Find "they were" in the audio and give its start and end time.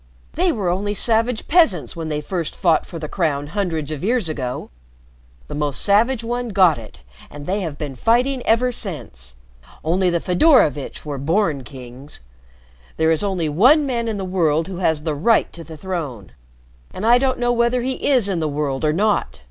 0.33-0.67